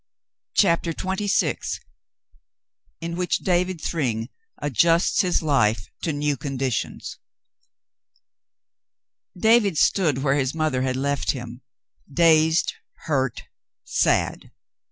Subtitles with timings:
[0.55, 1.79] CHAPTER XXVI
[3.01, 7.19] IN WHICH DAVID THRYNG ADJUSTS HIS LIFE TO NEW CONDITIONS
[9.37, 11.61] David stood where his mother had left him,
[12.11, 12.73] dazed,
[13.05, 13.43] hurt,
[13.83, 14.49] sad.